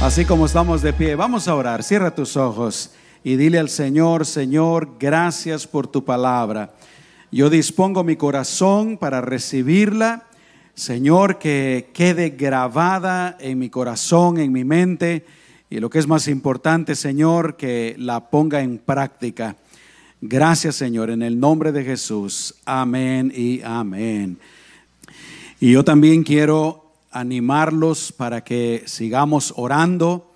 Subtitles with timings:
[0.00, 1.82] Así como estamos de pie, vamos a orar.
[1.82, 2.92] Cierra tus ojos
[3.24, 6.72] y dile al Señor, Señor, gracias por tu palabra.
[7.32, 10.28] Yo dispongo mi corazón para recibirla.
[10.74, 15.26] Señor, que quede grabada en mi corazón, en mi mente.
[15.68, 19.56] Y lo que es más importante, Señor, que la ponga en práctica.
[20.20, 22.54] Gracias, Señor, en el nombre de Jesús.
[22.64, 24.38] Amén y amén.
[25.58, 26.87] Y yo también quiero
[27.18, 30.34] animarlos para que sigamos orando.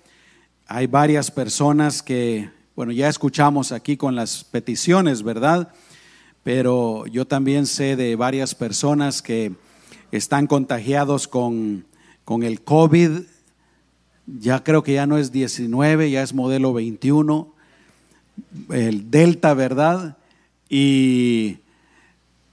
[0.67, 5.71] Hay varias personas que, bueno, ya escuchamos aquí con las peticiones, ¿verdad?
[6.43, 9.53] Pero yo también sé de varias personas que
[10.11, 11.85] están contagiados con,
[12.25, 13.21] con el COVID.
[14.25, 17.53] Ya creo que ya no es 19, ya es modelo 21,
[18.71, 20.17] el Delta, ¿verdad?
[20.69, 21.59] Y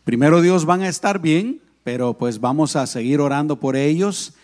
[0.04, 4.34] primero Dios van a estar bien, pero pues vamos a seguir orando por ellos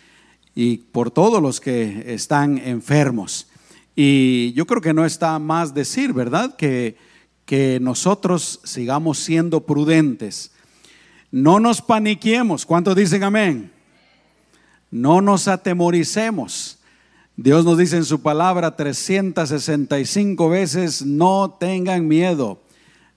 [0.54, 3.48] y por todos los que están enfermos.
[3.94, 6.56] Y yo creo que no está más decir, ¿verdad?
[6.56, 6.96] Que,
[7.44, 10.52] que nosotros sigamos siendo prudentes.
[11.30, 12.64] No nos paniquemos.
[12.64, 13.72] ¿Cuántos dicen amén?
[14.90, 16.78] No nos atemoricemos.
[17.36, 22.62] Dios nos dice en su palabra 365 veces, no tengan miedo,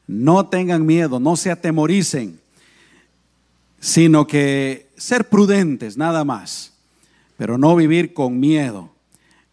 [0.08, 2.38] no tengan miedo, no se atemoricen
[3.80, 6.74] sino que ser prudentes nada más,
[7.38, 8.90] pero no vivir con miedo.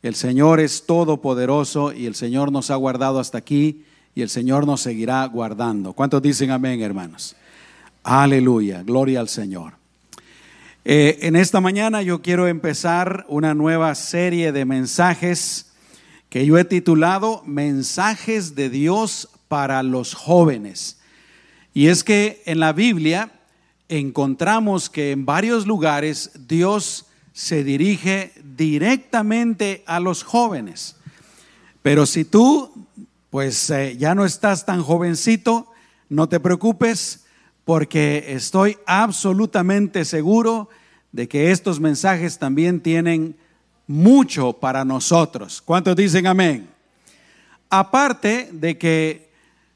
[0.02, 4.66] El Señor es todopoderoso y el Señor nos ha guardado hasta aquí y el Señor
[4.66, 5.92] nos seguirá guardando.
[5.92, 7.36] ¿Cuántos dicen amén, hermanos?
[8.02, 9.74] Aleluya, gloria al Señor.
[10.84, 15.72] Eh, en esta mañana yo quiero empezar una nueva serie de mensajes
[16.28, 20.98] que yo he titulado Mensajes de Dios para los jóvenes.
[21.74, 23.32] Y es que en la Biblia
[23.88, 30.96] encontramos que en varios lugares Dios se dirige directamente a los jóvenes.
[31.82, 32.86] Pero si tú,
[33.30, 35.70] pues eh, ya no estás tan jovencito,
[36.08, 37.24] no te preocupes
[37.64, 40.68] porque estoy absolutamente seguro
[41.12, 43.36] de que estos mensajes también tienen
[43.86, 45.62] mucho para nosotros.
[45.62, 46.68] ¿Cuántos dicen amén?
[47.68, 49.30] Aparte de que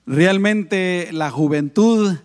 [0.07, 2.17] realmente la juventud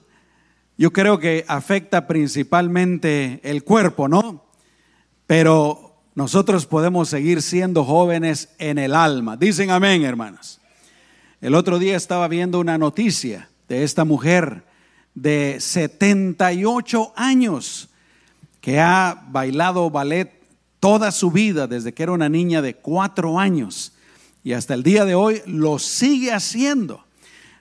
[0.77, 4.45] yo creo que afecta principalmente el cuerpo, ¿no?
[5.27, 9.37] Pero nosotros podemos seguir siendo jóvenes en el alma.
[9.37, 10.59] Dicen amén, hermanos.
[11.41, 14.63] El otro día estaba viendo una noticia de esta mujer
[15.13, 17.89] de 78 años
[18.59, 20.31] que ha bailado ballet
[20.79, 23.93] toda su vida desde que era una niña de cuatro años
[24.43, 27.04] y hasta el día de hoy lo sigue haciendo.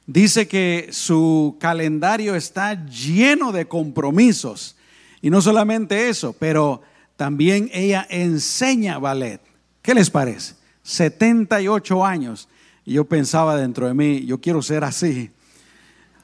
[0.07, 4.77] Dice que su calendario está lleno de compromisos.
[5.23, 6.83] Y no solamente eso, pero
[7.17, 9.41] también ella enseña ballet.
[9.81, 10.55] ¿Qué les parece?
[10.83, 12.49] 78 años.
[12.85, 15.31] Y yo pensaba dentro de mí, yo quiero ser así.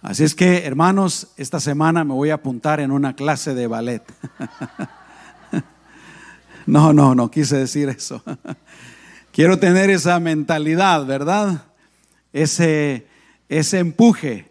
[0.03, 4.03] Así es que, hermanos, esta semana me voy a apuntar en una clase de ballet.
[6.67, 8.23] No, no, no quise decir eso.
[9.33, 11.65] Quiero tener esa mentalidad, ¿verdad?
[12.33, 13.07] Ese,
[13.51, 14.51] ese empuje.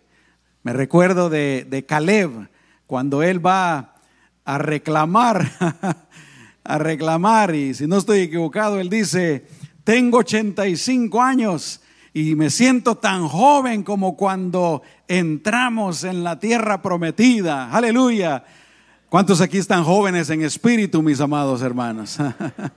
[0.61, 2.49] Me recuerdo de, de Caleb,
[2.85, 3.95] cuando él va
[4.43, 5.49] a reclamar,
[6.63, 9.47] a reclamar, y si no estoy equivocado, él dice,
[9.85, 11.81] tengo 85 años
[12.13, 17.71] y me siento tan joven como cuando entramos en la tierra prometida.
[17.71, 18.43] Aleluya.
[19.07, 22.17] ¿Cuántos aquí están jóvenes en espíritu, mis amados hermanos?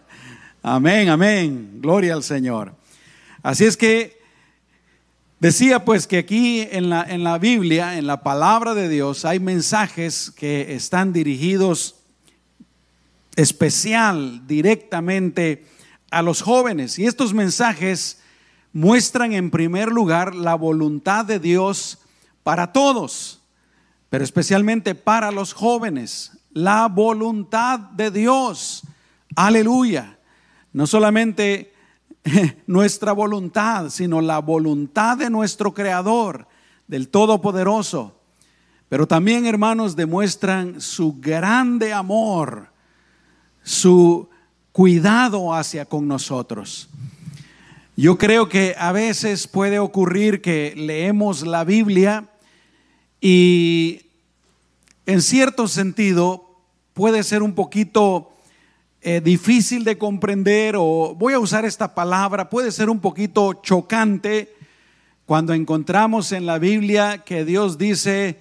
[0.63, 1.81] amén, amén.
[1.81, 2.75] Gloria al Señor.
[3.43, 4.22] Así es que
[5.43, 9.41] Decía pues que aquí en la, en la Biblia, en la palabra de Dios, hay
[9.41, 11.97] mensajes que están dirigidos
[13.35, 15.67] especial, directamente
[16.13, 16.97] a los jóvenes.
[17.01, 18.21] Y estos mensajes
[18.73, 21.99] muestran en primer lugar la voluntad de Dios
[22.45, 23.41] para todos,
[24.11, 26.39] pero especialmente para los jóvenes.
[26.53, 28.85] La voluntad de Dios.
[29.35, 30.21] Aleluya.
[30.73, 31.72] No solamente
[32.67, 36.47] nuestra voluntad, sino la voluntad de nuestro Creador,
[36.87, 38.17] del Todopoderoso.
[38.89, 42.69] Pero también, hermanos, demuestran su grande amor,
[43.63, 44.29] su
[44.73, 46.89] cuidado hacia con nosotros.
[47.97, 52.29] Yo creo que a veces puede ocurrir que leemos la Biblia
[53.21, 54.07] y
[55.07, 56.59] en cierto sentido
[56.95, 58.32] puede ser un poquito
[59.05, 64.55] eh, difícil de comprender o voy a usar esta palabra, puede ser un poquito chocante
[65.27, 68.39] cuando encontramos en la Biblia que Dios dice,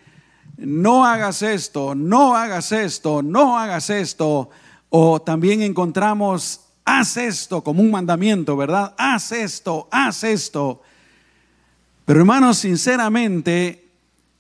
[0.58, 4.52] no hagas esto, no hagas esto, no hagas esto,
[4.90, 8.94] o también encontramos, haz esto como un mandamiento, ¿verdad?
[9.00, 10.84] Haz esto, haz esto.
[12.06, 13.90] Pero hermanos, sinceramente,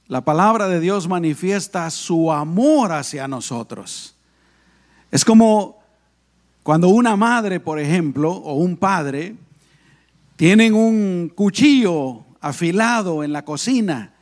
[0.07, 4.13] la palabra de Dios manifiesta su amor hacia nosotros.
[5.09, 5.80] Es como
[6.63, 9.35] cuando una madre, por ejemplo, o un padre,
[10.35, 14.13] tienen un cuchillo afilado en la cocina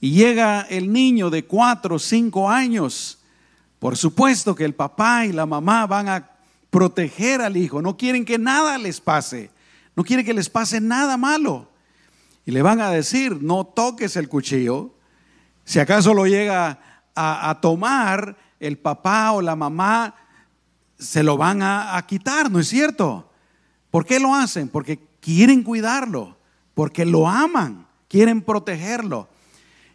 [0.00, 3.18] y llega el niño de cuatro o cinco años.
[3.78, 6.30] Por supuesto que el papá y la mamá van a
[6.70, 9.50] proteger al hijo, no quieren que nada les pase,
[9.94, 11.70] no quieren que les pase nada malo.
[12.46, 14.94] Y le van a decir, no toques el cuchillo.
[15.64, 16.78] Si acaso lo llega
[17.14, 20.14] a, tomar, el papá o la mamá
[20.98, 23.30] se lo van a, quitar, ¿no es cierto?
[23.90, 24.68] ¿Por qué lo hacen?
[24.68, 26.36] Porque quieren cuidarlo,
[26.74, 29.28] porque lo aman, quieren protegerlo.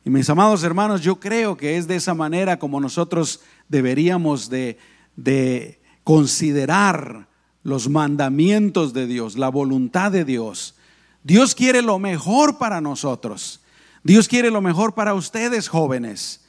[0.06, 4.78] Y mis amados hermanos, yo creo que es de esa manera como nosotros deberíamos de,
[5.16, 7.28] de considerar
[7.64, 10.76] los mandamientos de Dios, la voluntad de Dios.
[11.24, 13.62] Dios quiere lo mejor para nosotros.
[14.04, 16.46] Dios quiere lo mejor para ustedes jóvenes.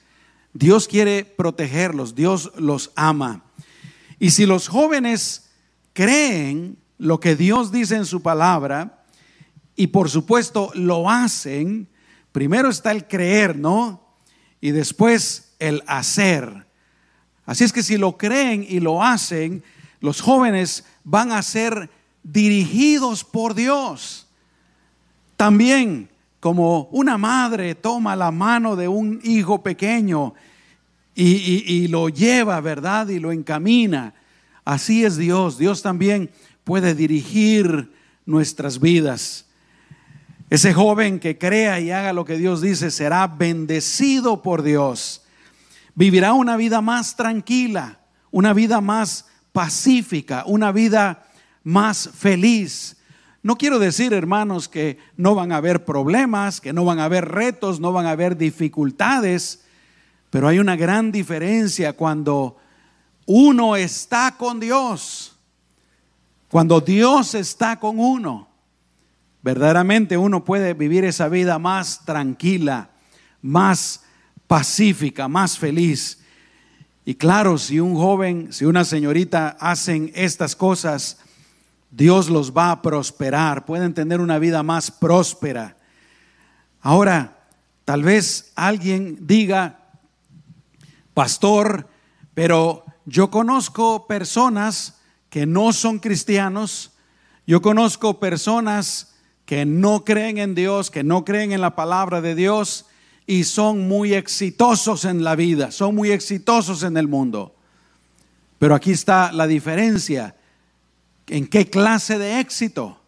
[0.53, 3.45] Dios quiere protegerlos, Dios los ama.
[4.21, 5.51] Y si los jóvenes
[5.93, 9.03] creen lo que Dios dice en su palabra
[9.75, 11.89] y por supuesto lo hacen,
[12.33, 14.01] Primero está el creer, ¿no?
[14.61, 16.67] Y después el hacer.
[17.45, 19.65] Así es que si lo creen y lo hacen,
[20.01, 21.91] los jóvenes van a ser
[22.23, 24.29] dirigidos por Dios.
[25.37, 26.09] También
[26.39, 30.35] como una madre toma la mano de un hijo pequeño
[31.23, 33.09] y, lo lleva, ¿verdad?
[33.09, 34.15] Y lo encamina.
[34.65, 35.59] Así es Dios.
[35.59, 36.31] Dios también
[36.65, 37.93] puede dirigir
[38.27, 39.47] nuestras vidas.
[40.49, 45.23] Ese joven que crea y haga lo que Dios dice será bendecido por Dios.
[45.95, 48.01] Vivirá una vida más tranquila,
[48.31, 51.27] una vida más pacífica, una vida
[51.63, 52.97] más feliz.
[53.43, 57.27] No quiero decir, hermanos, que no van a haber problemas, que no van a haber
[57.29, 59.65] retos, no van a haber dificultades,
[60.31, 62.57] pero hay una gran diferencia cuando
[63.27, 65.37] uno está con Dios,
[66.49, 68.51] cuando Dios está con uno
[69.43, 72.91] verdaderamente uno puede vivir esa vida más tranquila,
[73.43, 74.03] más
[74.47, 76.19] pacífica, más feliz.
[77.05, 81.19] Y claro, si un joven, si una señorita hacen estas cosas,
[81.91, 85.77] Dios los va a prosperar, pueden tener una vida más próspera.
[86.83, 87.39] Ahora,
[87.85, 89.80] tal vez alguien diga,
[91.21, 91.87] pastor,
[92.33, 96.93] pero yo conozco personas que no son cristianos,
[97.47, 102.35] yo conozco personas que no creen en Dios, que no creen en la palabra de
[102.35, 102.87] Dios
[103.27, 107.55] y son muy exitosos en la vida, son muy exitosos en el mundo.
[108.59, 110.37] Pero aquí está la diferencia.
[111.27, 112.99] ¿En qué clase de éxito?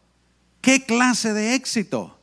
[0.61, 2.19] ¿Qué clase de éxito?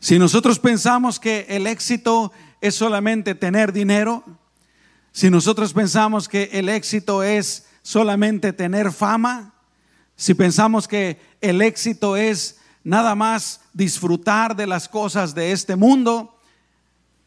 [0.00, 4.24] Si nosotros pensamos que el éxito es solamente tener dinero,
[5.14, 9.54] si nosotros pensamos que el éxito es solamente tener fama,
[10.16, 16.36] si pensamos que el éxito es nada más disfrutar de las cosas de este mundo,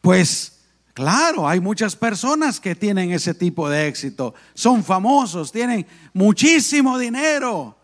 [0.02, 0.60] pues
[0.92, 4.34] claro, hay muchas personas que tienen ese tipo de éxito.
[4.52, 7.74] Son famosos, tienen muchísimo dinero.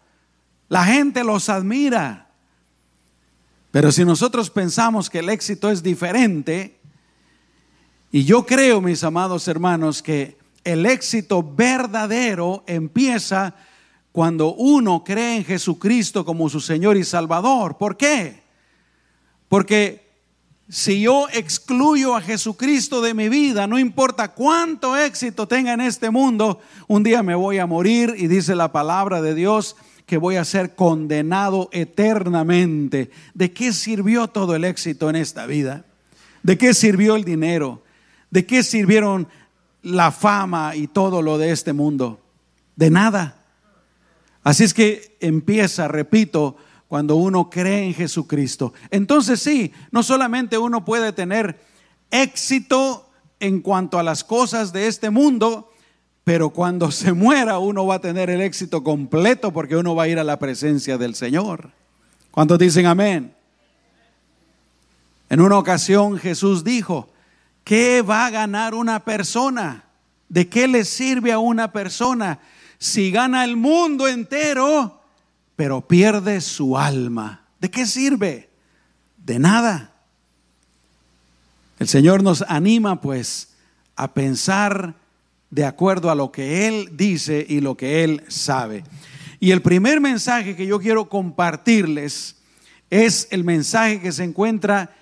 [0.68, 2.28] La gente los admira.
[3.70, 6.78] Pero si nosotros pensamos que el éxito es diferente,
[8.14, 13.56] y yo creo, mis amados hermanos, que el éxito verdadero empieza
[14.12, 17.76] cuando uno cree en Jesucristo como su Señor y Salvador.
[17.76, 18.40] ¿Por qué?
[19.49, 20.12] Porque
[20.68, 26.09] si yo excluyo a Jesucristo de mi vida, no importa cuánto éxito tenga en este
[26.11, 29.75] mundo, un día me voy a morir y dice la palabra de Dios
[30.06, 33.11] que voy a ser condenado eternamente.
[33.35, 35.85] ¿De qué sirvió todo el éxito en esta vida?
[36.44, 37.83] ¿De qué sirvió el dinero?
[38.35, 39.29] ¿De qué sirvieron
[39.81, 42.21] la fama y todo lo de este mundo?
[42.75, 43.37] De nada.
[44.43, 46.57] Así es que empieza, repito,
[46.88, 48.75] cuando uno cree en Jesucristo.
[48.91, 51.61] Entonces sí, no solamente uno puede tener
[52.11, 55.71] éxito en cuanto a las cosas de este mundo,
[56.25, 60.09] pero cuando se muera uno va a tener el éxito completo porque uno va a
[60.09, 61.71] ir a la presencia del Señor.
[62.33, 63.33] ¿Cuántos dicen amén?
[65.31, 67.13] En una ocasión Jesús dijo,
[67.64, 69.85] ¿qué va a ganar una persona?
[70.28, 72.40] ¿De qué le sirve a una persona
[72.78, 75.02] si gana el mundo entero,
[75.56, 77.47] pero pierde su alma?
[77.61, 78.50] ¿De qué sirve?
[79.16, 79.92] De nada.
[81.78, 83.54] El Señor nos anima pues
[83.97, 84.94] a pensar
[85.50, 88.85] de acuerdo a lo que Él dice y lo que Él sabe.
[89.40, 92.37] Y el primer mensaje que yo quiero compartirles
[92.90, 94.94] es el mensaje que se encuentra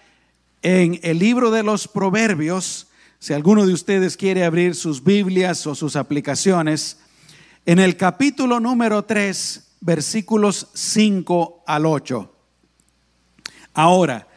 [0.63, 2.87] en el libro de los Proverbios.
[3.19, 6.99] Si alguno de ustedes quiere abrir sus Biblias o sus aplicaciones,
[7.67, 12.33] en el capítulo número 3, versículos 5 al 8.
[13.75, 14.29] Ahora,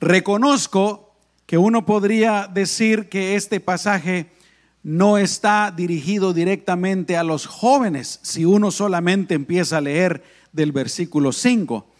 [0.00, 1.14] reconozco
[1.46, 4.30] que uno podría decir que este pasaje
[4.82, 11.32] no está dirigido directamente a los jóvenes si uno solamente empieza a leer del versículo
[11.32, 11.93] 5.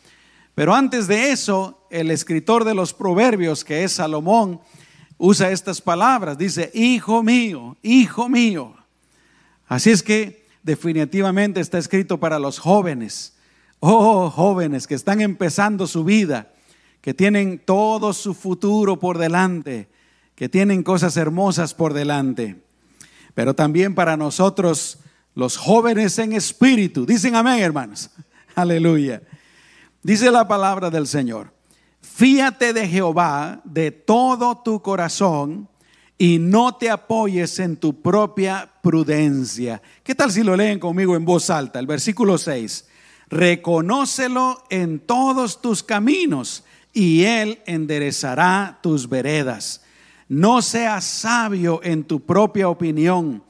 [0.55, 4.61] Pero antes de eso, el escritor de los proverbios, que es Salomón,
[5.19, 6.39] usa estas palabras.
[6.39, 8.75] Dice, hijo mío, hijo mío.
[9.67, 13.35] Así es que definitivamente está escrito para los jóvenes.
[13.81, 16.53] Oh, jóvenes que están empezando su vida,
[17.01, 19.89] que tienen todo su futuro por delante,
[20.35, 22.65] que tienen cosas hermosas por delante
[23.35, 24.99] pero también para nosotros
[25.35, 27.05] los jóvenes en espíritu.
[27.05, 28.11] Dicen amén, hermanos.
[28.55, 29.21] Aleluya.
[30.05, 31.51] Dice la palabra del Señor.
[32.03, 35.67] Fíate de Jehová de todo tu corazón
[36.19, 39.81] y no te apoyes en tu propia prudencia.
[40.03, 41.79] ¿Qué tal si lo leen conmigo en voz alta?
[41.79, 42.87] El versículo 6.
[43.31, 49.85] Reconócelo en todos tus caminos y él enderezará tus veredas.
[50.29, 53.43] No seas sabio en tu propia opinión.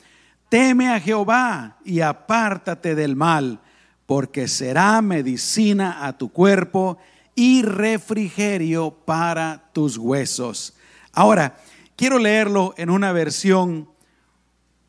[0.48, 3.58] Teme a Jehová y apártate del mal,
[4.06, 6.98] porque será medicina a tu cuerpo
[7.34, 10.74] y refrigerio para tus huesos.
[11.12, 11.56] Ahora,
[11.96, 13.88] quiero leerlo en una versión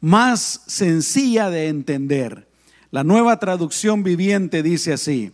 [0.02, 2.50] más sencilla de entender.
[2.92, 5.32] La nueva traducción viviente dice así,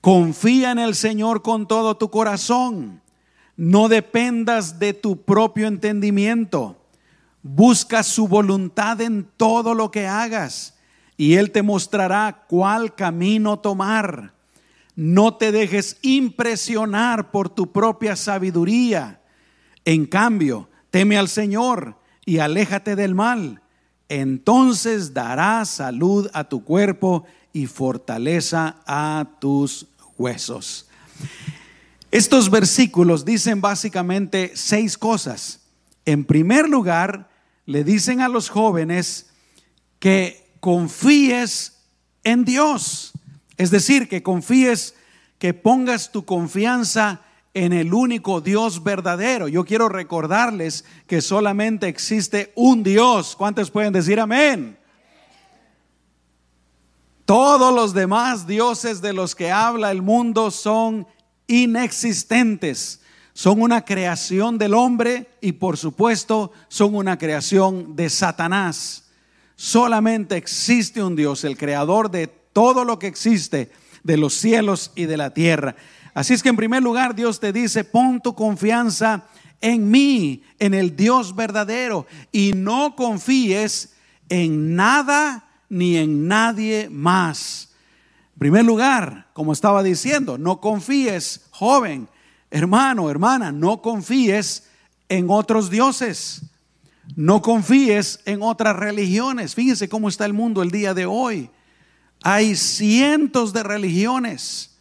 [0.00, 3.02] confía en el Señor con todo tu corazón
[3.56, 6.76] no dependas de tu propio entendimiento.
[7.42, 10.74] Busca su voluntad en todo lo que hagas
[11.22, 14.34] y Él te mostrará cuál camino tomar.
[14.96, 19.20] No te dejes impresionar por tu propia sabiduría.
[19.84, 23.62] En cambio, teme al Señor y aléjate del mal.
[24.08, 29.86] Entonces dará salud a tu cuerpo y fortaleza a tus
[30.18, 30.88] huesos.
[32.10, 35.60] Estos versículos dicen básicamente seis cosas.
[36.04, 37.30] En primer lugar,
[37.64, 39.28] le dicen a los jóvenes
[40.00, 41.82] que confíes
[42.22, 43.10] en Dios.
[43.56, 44.94] Es decir, que confíes,
[45.40, 47.20] que pongas tu confianza
[47.52, 49.48] en el único Dios verdadero.
[49.48, 53.34] Yo quiero recordarles que solamente existe un Dios.
[53.34, 54.78] ¿Cuántos pueden decir amén?
[57.24, 61.08] Todos los demás dioses de los que habla el mundo son
[61.48, 63.00] inexistentes.
[63.32, 69.01] Son una creación del hombre y por supuesto son una creación de Satanás.
[69.62, 73.70] Solamente existe un Dios, el creador de todo lo que existe,
[74.02, 75.76] de los cielos y de la tierra.
[76.14, 79.24] Así es que en primer lugar Dios te dice, pon tu confianza
[79.60, 83.94] en mí, en el Dios verdadero, y no confíes
[84.28, 87.72] en nada ni en nadie más
[88.42, 92.08] primer lugar, como estaba diciendo, no confíes, joven,
[92.50, 94.68] hermano, hermana, no confíes
[95.08, 96.42] en otros dioses.
[97.16, 99.54] No confíes en otras religiones.
[99.54, 101.50] Fíjense cómo está el mundo el día de hoy.
[102.22, 104.78] Hay cientos de religiones.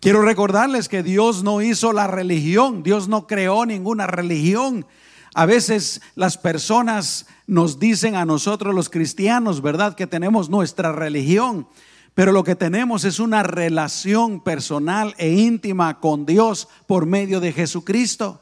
[0.00, 4.86] Quiero recordarles que Dios no hizo la religión, Dios no creó ninguna religión.
[5.34, 9.96] A veces las personas nos dicen a nosotros los cristianos, ¿verdad?
[9.96, 11.66] Que tenemos nuestra religión.
[12.14, 17.52] Pero lo que tenemos es una relación personal e íntima con Dios por medio de
[17.52, 18.40] Jesucristo.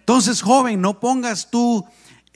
[0.00, 1.84] Entonces, joven, no pongas tu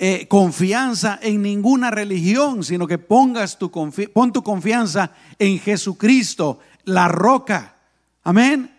[0.02, 7.06] eh, confianza en ninguna religión, sino que pongas tu pon tu confianza en Jesucristo, la
[7.08, 7.76] roca.
[8.24, 8.74] Amén.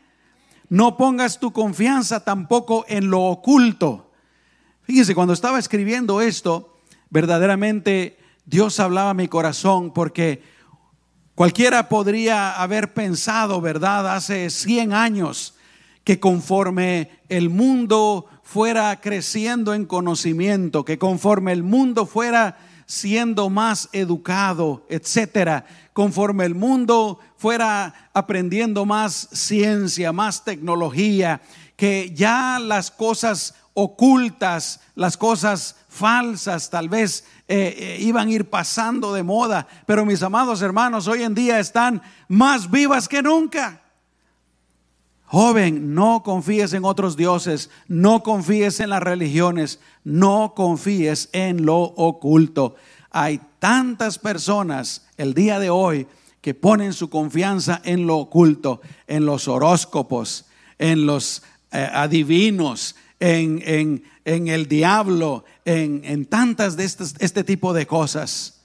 [0.70, 4.12] No pongas tu confianza tampoco en lo oculto.
[4.82, 6.78] Fíjense, cuando estaba escribiendo esto,
[7.12, 10.42] verdaderamente Dios hablaba a mi corazón porque
[11.42, 15.56] Cualquiera podría haber pensado, ¿verdad?, hace 100 años,
[16.04, 23.88] que conforme el mundo fuera creciendo en conocimiento, que conforme el mundo fuera siendo más
[23.93, 31.41] educado, etcétera, conforme el mundo fuera aprendiendo más ciencia, más tecnología,
[31.77, 38.50] que ya las cosas ocultas, las cosas falsas tal vez eh, eh, iban a ir
[38.50, 43.80] pasando de moda, pero mis amados hermanos hoy en día están más vivas que nunca.
[45.31, 51.77] Joven, no confíes en otros dioses, no confíes en las religiones, no confíes en lo
[51.77, 52.75] oculto.
[53.11, 56.05] Hay tantas personas el día de hoy
[56.41, 60.47] que ponen su confianza en lo oculto, en los horóscopos,
[60.77, 67.71] en los eh, adivinos, en, en, el diablo, en, en tantas de estas, este tipo
[67.71, 68.59] de cosas.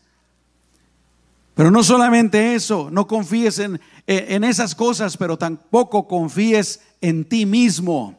[1.54, 7.46] Pero no solamente eso, no confíes en, en esas cosas, pero tampoco confíes en ti
[7.46, 8.18] mismo.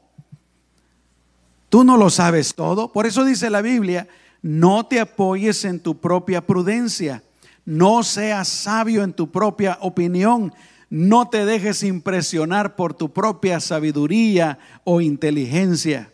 [1.70, 2.92] Tú no lo sabes todo.
[2.92, 4.08] Por eso dice la Biblia,
[4.42, 7.24] no te apoyes en tu propia prudencia,
[7.66, 10.54] no seas sabio en tu propia opinión,
[10.90, 16.14] no te dejes impresionar por tu propia sabiduría o inteligencia.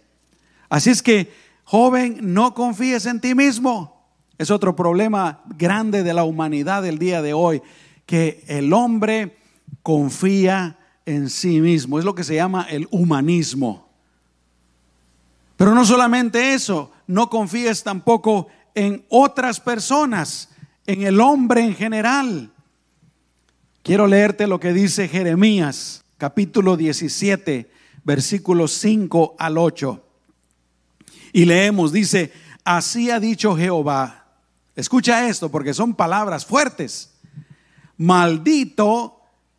[0.69, 1.31] Así es que,
[1.63, 3.93] joven, no confíes en ti mismo.
[4.39, 7.61] Es otro problema grande de la humanidad del día de hoy,
[8.07, 9.37] que el hombre
[9.81, 11.99] confía en sí mismo.
[11.99, 13.89] Es lo que se llama el humanismo.
[15.57, 20.49] Pero no solamente eso, no confíes tampoco en otras personas,
[20.85, 22.51] en el hombre en general.
[23.83, 27.69] Quiero leerte lo que dice Jeremías, capítulo 17,
[28.03, 30.03] versículos 5 al 8.
[31.33, 32.31] Y leemos, dice,
[32.63, 34.25] así ha dicho Jehová.
[34.75, 37.13] Escucha esto porque son palabras fuertes.
[37.97, 39.12] Maldito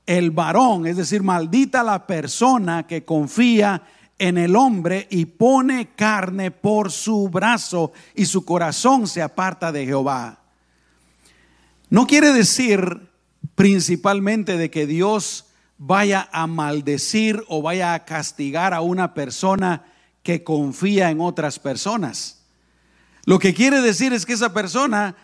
[0.06, 3.82] el varón, es decir, maldita la persona que confía
[4.18, 9.86] en el hombre y pone carne por su brazo y su corazón se aparta de
[9.86, 10.40] Jehová.
[11.90, 13.08] No quiere decir
[13.54, 15.46] principalmente de que Dios
[15.78, 19.84] vaya a maldecir o vaya a castigar a una persona
[20.22, 22.42] que confía en otras personas.
[23.26, 25.16] Lo que quiere decir es que esa persona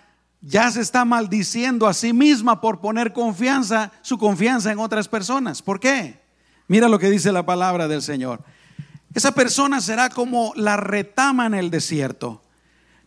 [0.42, 5.60] ya se está maldiciendo a sí misma por poner confianza, su confianza en otras personas.
[5.60, 6.20] ¿Por qué?
[6.66, 8.42] Mira lo que dice la palabra del Señor.
[9.14, 12.42] Esa persona será como la retama en el desierto.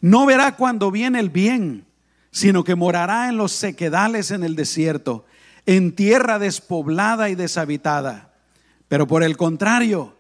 [0.02, 1.86] No verá cuando viene el bien,
[2.30, 5.26] sino que morará en los sequedales en el desierto,
[5.66, 8.34] en tierra despoblada y deshabitada.
[8.90, 10.18] Pero por el contrario,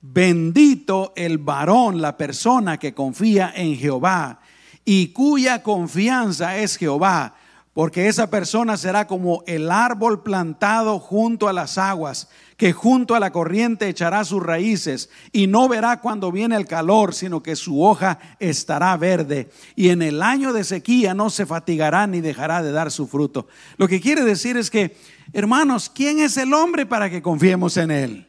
[0.00, 4.40] bendito el varón, la persona que confía en Jehová
[4.86, 7.34] y cuya confianza es Jehová,
[7.74, 13.20] porque esa persona será como el árbol plantado junto a las aguas, que junto a
[13.20, 17.82] la corriente echará sus raíces y no verá cuando viene el calor, sino que su
[17.82, 22.72] hoja estará verde y en el año de sequía no se fatigará ni dejará de
[22.72, 23.48] dar su fruto.
[23.76, 24.96] Lo que quiere decir es que,
[25.34, 28.28] hermanos, ¿quién es el hombre para que confiemos en él?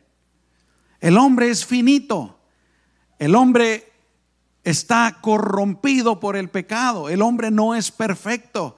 [0.99, 2.33] El hombre es finito.
[3.19, 3.86] El hombre
[4.67, 7.07] está corrompido por el pecado.
[7.07, 8.77] El hombre no es perfecto.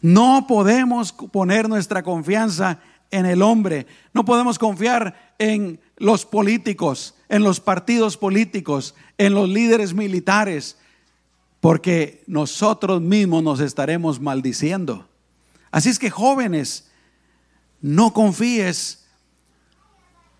[0.00, 2.78] No podemos poner nuestra confianza
[3.10, 3.86] en el hombre.
[4.14, 10.78] No podemos confiar en los políticos, en los partidos políticos, en los líderes militares,
[11.60, 15.06] porque nosotros mismos nos estaremos maldiciendo.
[15.70, 16.90] Así es que jóvenes,
[17.82, 19.04] no confíes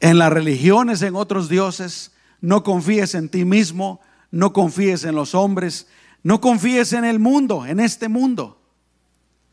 [0.00, 4.00] en las religiones, en otros dioses, no confíes en ti mismo,
[4.30, 5.86] no confíes en los hombres,
[6.22, 8.60] no confíes en el mundo, en este mundo.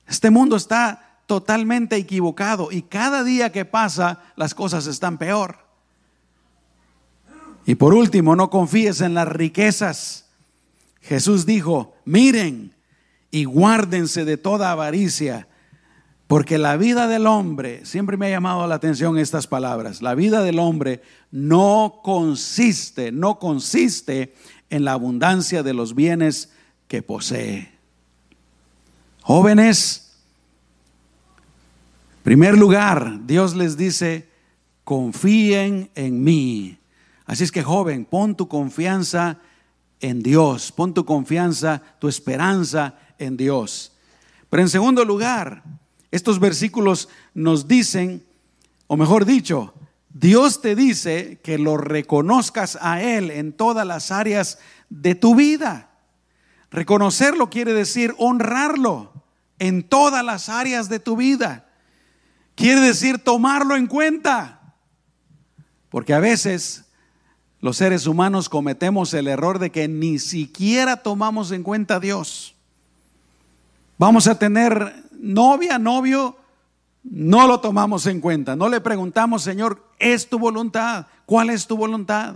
[0.07, 5.67] Este mundo está totalmente equivocado y cada día que pasa las cosas están peor.
[7.65, 10.29] Y por último, no confíes en las riquezas.
[11.01, 12.73] Jesús dijo, miren
[13.29, 15.49] y guárdense de toda avaricia,
[16.27, 20.43] porque la vida del hombre, siempre me ha llamado la atención estas palabras, la vida
[20.43, 24.35] del hombre no consiste, no consiste
[24.69, 26.51] en la abundancia de los bienes
[26.89, 27.71] que posee.
[29.21, 30.17] Jóvenes,
[32.23, 34.29] primer lugar, Dios les dice,
[34.83, 36.77] confíen en mí.
[37.25, 39.37] Así es que joven, pon tu confianza
[40.01, 43.93] en Dios, pon tu confianza, tu esperanza en Dios.
[44.49, 45.63] Pero en segundo lugar,
[46.11, 48.23] estos versículos nos dicen,
[48.87, 49.73] o mejor dicho,
[50.09, 55.91] Dios te dice que lo reconozcas a Él en todas las áreas de tu vida.
[56.71, 59.11] Reconocerlo quiere decir honrarlo
[59.59, 61.69] en todas las áreas de tu vida.
[62.55, 64.75] Quiere decir tomarlo en cuenta.
[65.89, 66.85] Porque a veces
[67.59, 72.55] los seres humanos cometemos el error de que ni siquiera tomamos en cuenta a Dios.
[73.97, 76.37] Vamos a tener novia, novio,
[77.03, 78.55] no lo tomamos en cuenta.
[78.55, 81.07] No le preguntamos, Señor, ¿es tu voluntad?
[81.25, 82.35] ¿Cuál es tu voluntad?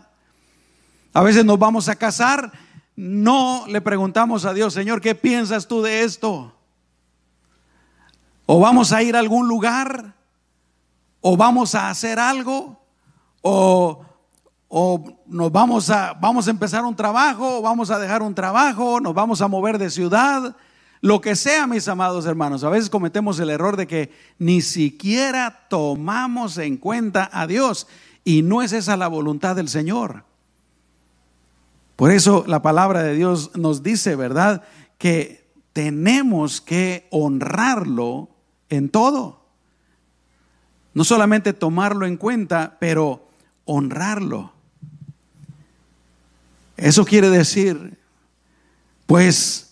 [1.14, 2.52] A veces nos vamos a casar,
[2.96, 6.54] no le preguntamos a Dios, Señor, ¿qué piensas tú de esto?
[8.46, 10.14] O vamos a ir a algún lugar,
[11.20, 12.80] o vamos a hacer algo,
[13.42, 14.06] o,
[15.26, 19.14] nos vamos a, vamos a empezar un trabajo, o vamos a dejar un trabajo, nos
[19.14, 20.56] vamos a mover de ciudad.
[21.02, 22.64] Lo que sea, mis amados hermanos.
[22.64, 27.88] A veces cometemos el error de que ni siquiera tomamos en cuenta a Dios
[28.24, 30.24] y no es esa la voluntad del Señor.
[31.96, 34.64] Por eso la palabra de Dios nos dice, ¿verdad?
[35.00, 38.30] Que tenemos que honrarlo
[38.70, 39.42] en todo.
[40.94, 43.28] No solamente tomarlo en cuenta, pero
[43.66, 44.54] honrarlo.
[46.78, 47.98] Eso quiere decir,
[49.06, 49.71] pues,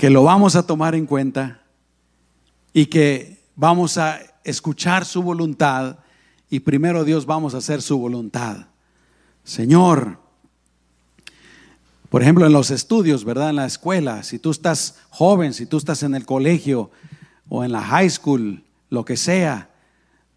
[0.00, 1.60] que lo vamos a tomar en cuenta
[2.72, 5.98] y que vamos a escuchar su voluntad
[6.48, 8.68] y primero Dios vamos a hacer su voluntad.
[9.44, 10.16] Señor,
[12.08, 13.50] por ejemplo, en los estudios, ¿verdad?
[13.50, 16.90] En la escuela, si tú estás joven, si tú estás en el colegio
[17.50, 19.68] o en la high school, lo que sea,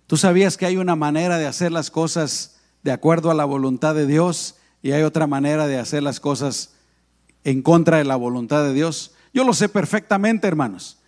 [0.07, 3.95] tú sabías que hay una manera de hacer las cosas de acuerdo a la voluntad
[3.95, 6.73] de Dios y hay otra manera de hacer las cosas
[7.45, 9.13] en contra de la voluntad de Dios.
[9.33, 10.99] Yo lo sé perfectamente, hermanos,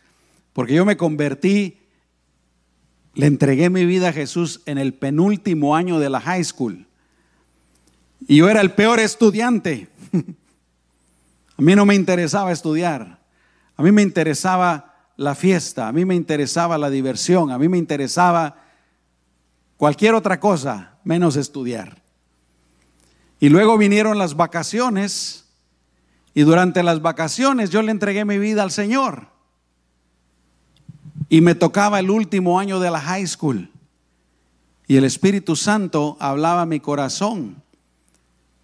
[0.53, 1.77] porque yo me convertí,
[3.13, 6.87] le entregué mi vida a Jesús en el penúltimo año de la high school.
[8.27, 9.87] Y yo era el peor estudiante.
[11.57, 13.19] A mí no me interesaba estudiar.
[13.77, 17.77] A mí me interesaba la fiesta, a mí me interesaba la diversión, a mí me
[17.77, 18.57] interesaba
[19.77, 22.01] cualquier otra cosa menos estudiar.
[23.39, 25.44] Y luego vinieron las vacaciones
[26.35, 29.29] y durante las vacaciones yo le entregué mi vida al Señor.
[31.29, 33.71] Y me tocaba el último año de la high school.
[34.85, 37.63] Y el Espíritu Santo hablaba a mi corazón.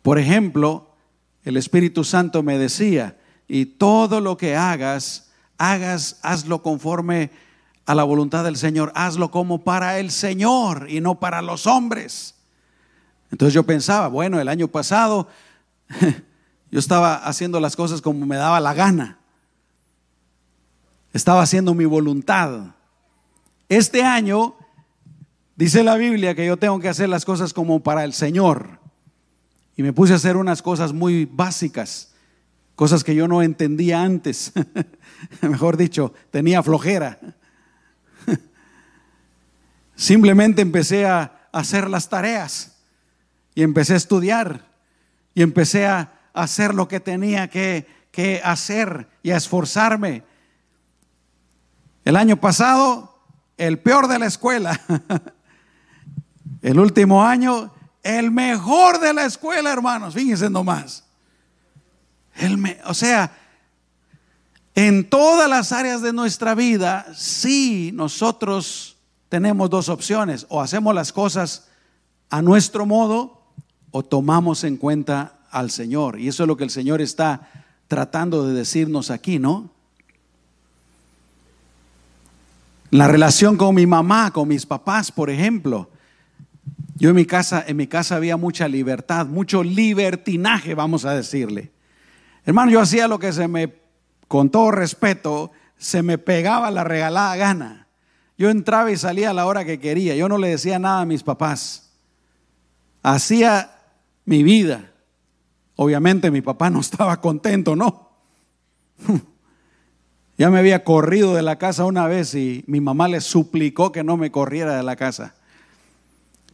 [0.01, 0.91] Por ejemplo,
[1.45, 7.31] el Espíritu Santo me decía, y todo lo que hagas, hagas, hazlo conforme
[7.85, 12.35] a la voluntad del Señor, hazlo como para el Señor y no para los hombres.
[13.31, 15.29] Entonces yo pensaba, bueno, el año pasado
[16.71, 19.19] yo estaba haciendo las cosas como me daba la gana.
[21.11, 22.75] Estaba haciendo mi voluntad.
[23.67, 24.55] Este año
[25.57, 28.79] dice la Biblia que yo tengo que hacer las cosas como para el Señor.
[29.75, 32.13] Y me puse a hacer unas cosas muy básicas,
[32.75, 34.53] cosas que yo no entendía antes.
[35.41, 37.19] Mejor dicho, tenía flojera.
[39.95, 42.77] Simplemente empecé a hacer las tareas
[43.55, 44.71] y empecé a estudiar
[45.33, 50.23] y empecé a hacer lo que tenía que, que hacer y a esforzarme.
[52.03, 53.19] El año pasado,
[53.57, 54.79] el peor de la escuela.
[56.61, 60.13] El último año, el mejor de la escuela, hermanos.
[60.13, 61.03] Fíjense nomás.
[62.35, 63.35] El o sea,
[64.75, 70.45] en todas las áreas de nuestra vida, sí, nosotros tenemos dos opciones.
[70.49, 71.67] O hacemos las cosas
[72.29, 73.41] a nuestro modo
[73.91, 76.19] o tomamos en cuenta al Señor.
[76.19, 77.49] Y eso es lo que el Señor está
[77.87, 79.69] tratando de decirnos aquí, ¿no?
[82.89, 85.89] La relación con mi mamá, con mis papás, por ejemplo.
[86.95, 91.71] Yo en mi casa, en mi casa había mucha libertad, mucho libertinaje, vamos a decirle.
[92.45, 93.73] Hermano, yo hacía lo que se me,
[94.27, 97.87] con todo respeto, se me pegaba la regalada gana.
[98.37, 100.15] Yo entraba y salía a la hora que quería.
[100.15, 101.91] Yo no le decía nada a mis papás.
[103.03, 103.71] Hacía
[104.25, 104.90] mi vida.
[105.83, 108.09] Obviamente mi papá no estaba contento, ¿no?
[110.37, 114.03] Ya me había corrido de la casa una vez y mi mamá le suplicó que
[114.03, 115.35] no me corriera de la casa.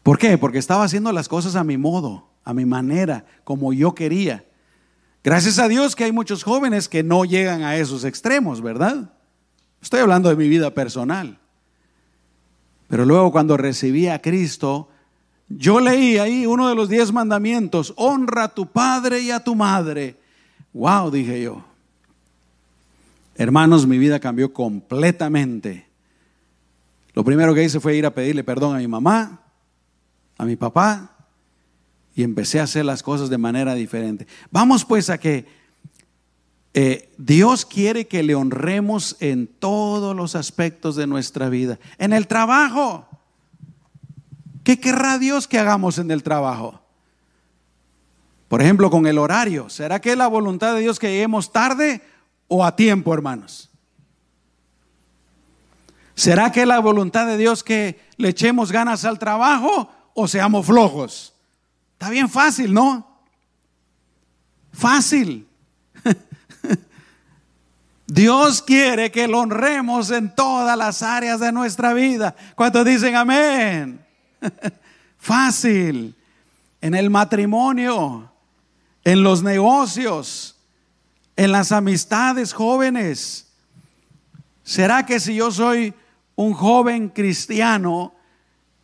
[0.04, 0.38] ¿Por qué?
[0.38, 4.44] Porque estaba haciendo las cosas a mi modo, a mi manera, como yo quería.
[5.24, 9.14] Gracias a Dios que hay muchos jóvenes que no llegan a esos extremos, ¿verdad?
[9.82, 11.40] Estoy hablando de mi vida personal.
[12.90, 14.90] Pero luego cuando recibí a Cristo,
[15.50, 19.56] yo leí ahí uno de los diez mandamientos, honra a tu padre y a tu
[19.56, 20.18] madre.
[20.74, 21.64] Wow, dije yo.
[23.36, 25.88] Hermanos, mi vida cambió completamente.
[27.14, 29.42] Lo primero que hice fue ir a pedirle perdón a mi mamá,
[30.38, 31.16] a mi papá,
[32.16, 34.28] y empecé a hacer las cosas de manera diferente.
[34.52, 35.46] Vamos pues a que
[36.74, 41.80] eh, Dios quiere que le honremos en todos los aspectos de nuestra vida.
[41.98, 43.08] En el trabajo,
[44.68, 46.82] ¿Qué querrá Dios que hagamos en el trabajo?
[48.50, 49.70] Por ejemplo, con el horario.
[49.70, 52.02] ¿Será que es la voluntad de Dios que lleguemos tarde
[52.50, 53.70] o a tiempo, hermanos?
[56.16, 60.66] ¿Será que es la voluntad de Dios que le echemos ganas al trabajo o seamos
[60.66, 61.34] flojos?
[61.94, 63.08] Está bien fácil, ¿no?
[64.74, 65.48] Fácil.
[68.06, 72.36] Dios quiere que lo honremos en todas las áreas de nuestra vida.
[72.54, 74.07] ¿Cuántos dicen amén?
[75.18, 76.16] Fácil.
[76.82, 78.32] En el matrimonio,
[79.04, 80.56] en los negocios.
[81.36, 83.48] en las amistades jóvenes.
[84.64, 85.94] ¿Será que si yo soy
[86.36, 88.14] un joven cristiano,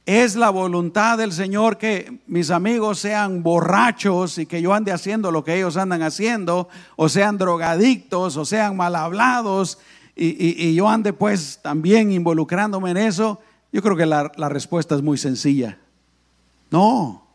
[0.06, 5.32] es la voluntad del Señor que mis amigos sean borrachos y que yo ande haciendo
[5.32, 9.80] lo que ellos andan haciendo, o sean drogadictos, o sean mal hablados,
[10.16, 13.40] y, yo ande pues también involucrándome en eso?
[13.74, 15.78] Yo creo que la, respuesta es muy sencilla.
[16.72, 17.28] No.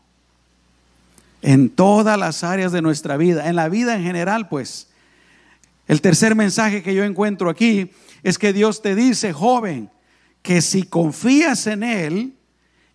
[1.43, 4.87] En todas las áreas de nuestra vida, en la vida en general, pues.
[5.87, 7.91] El tercer mensaje que yo encuentro aquí
[8.23, 9.91] es que Dios te dice, joven,
[10.41, 12.33] que si confías en Él,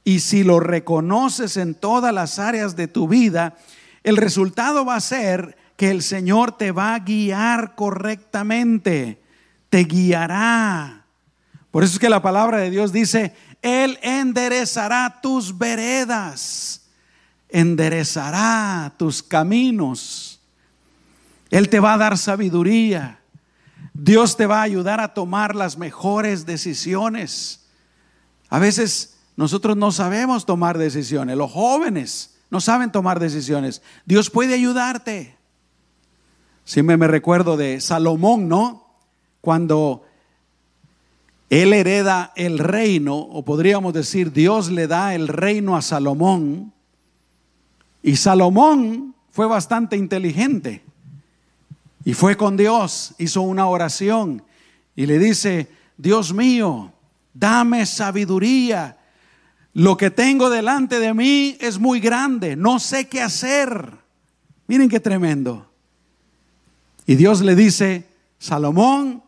[0.05, 3.57] y si lo reconoces en todas las áreas de tu vida,
[4.03, 9.21] el resultado va a ser que el Señor te va a guiar correctamente,
[9.71, 11.04] te guiará.
[11.75, 16.83] Por eso es que la palabra de Dios dice, Él enderezará tus veredas,
[17.49, 20.41] enderezará tus caminos.
[21.51, 23.19] Él te va a dar sabiduría.
[23.93, 27.67] Dios te va a ayudar a tomar las mejores decisiones.
[28.51, 31.37] A veces nosotros no sabemos tomar decisiones.
[31.37, 33.83] Los jóvenes no saben tomar decisiones.
[34.07, 35.37] Dios puede ayudarte.
[36.65, 38.95] Siempre me recuerdo de Salomón, ¿no?
[39.41, 40.05] Cuando
[41.51, 46.73] él hereda el reino, o podríamos decir, Dios le da el reino a Salomón.
[48.03, 50.83] Y Salomón fue bastante inteligente.
[52.05, 54.43] Y fue con Dios, hizo una oración
[54.95, 56.93] y le dice, Dios mío,
[57.33, 58.99] dame sabiduría
[59.75, 63.99] lo que tengo delante de mí es muy grande, no sé qué hacer.
[64.69, 65.69] Miren qué tremendo.
[67.07, 68.07] Y Dios le dice,
[68.39, 69.24] Salomón,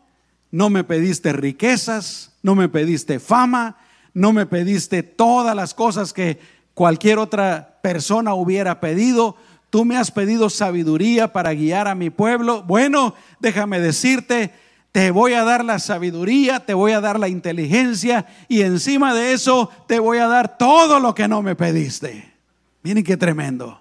[0.57, 3.77] no me pediste riquezas, no me pediste fama,
[4.15, 6.39] no me pediste todas las cosas que
[6.73, 9.35] cualquier otra persona hubiera pedido.
[9.69, 12.63] Tú me has pedido sabiduría para guiar a mi pueblo.
[12.63, 14.51] Bueno, déjame decirte,
[14.91, 19.33] te voy a dar la sabiduría, te voy a dar la inteligencia y encima de
[19.33, 22.33] eso te voy a dar todo lo que no me pediste.
[22.81, 23.79] Miren qué tremendo.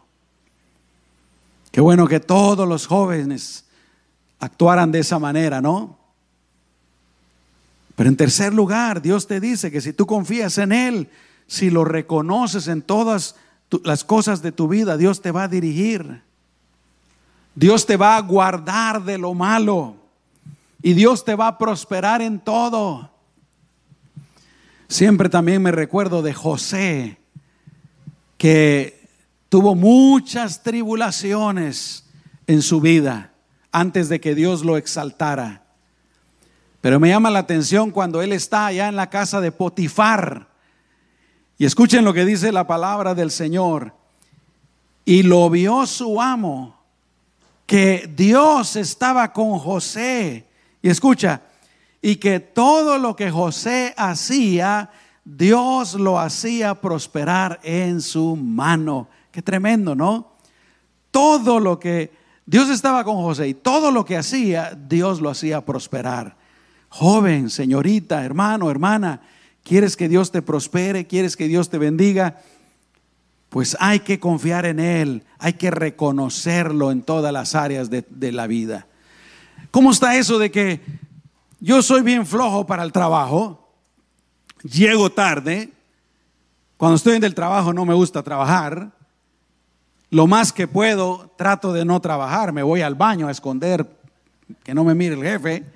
[1.70, 3.64] Qué bueno que todos los jóvenes
[4.40, 6.04] actuaran de esa manera, ¿no?
[7.96, 11.08] Pero en tercer lugar, Dios te dice que si tú confías en Él,
[11.46, 13.34] si lo reconoces en todas
[13.82, 16.22] las cosas de tu vida, Dios te va a dirigir.
[17.54, 19.96] Dios te va a guardar de lo malo
[20.82, 23.10] y Dios te va a prosperar en todo.
[24.88, 27.18] Siempre también me recuerdo de José,
[28.36, 29.08] que
[29.48, 32.04] tuvo muchas tribulaciones
[32.46, 33.32] en su vida
[33.72, 35.65] antes de que Dios lo exaltara.
[36.80, 40.48] Pero me llama la atención cuando él está allá en la casa de Potifar.
[41.58, 43.94] Y escuchen lo que dice la palabra del Señor.
[45.04, 46.76] Y lo vio su amo,
[47.64, 50.46] que Dios estaba con José
[50.82, 51.42] y escucha,
[52.02, 54.90] y que todo lo que José hacía,
[55.24, 59.08] Dios lo hacía prosperar en su mano.
[59.30, 60.32] Qué tremendo, ¿no?
[61.10, 62.12] Todo lo que
[62.44, 66.35] Dios estaba con José y todo lo que hacía, Dios lo hacía prosperar.
[66.98, 69.20] Joven, señorita, hermano, hermana,
[69.62, 71.06] ¿quieres que Dios te prospere?
[71.06, 72.40] ¿Quieres que Dios te bendiga?
[73.50, 78.46] Pues hay que confiar en Él, hay que reconocerlo en todas las áreas de, la
[78.46, 78.86] vida.
[79.70, 80.80] ¿Cómo está eso de que
[81.60, 83.74] yo soy bien flojo para el trabajo?
[84.62, 85.70] Llego tarde.
[86.78, 88.90] Cuando estoy en el trabajo no me gusta trabajar.
[90.08, 92.54] Lo más que puedo, trato de no trabajar.
[92.54, 93.86] Me voy al baño a esconder
[94.64, 95.75] que no me mire el jefe.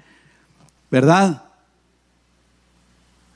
[0.90, 1.44] ¿Verdad?